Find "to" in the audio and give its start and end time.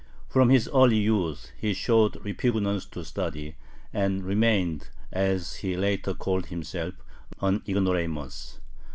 2.85-3.05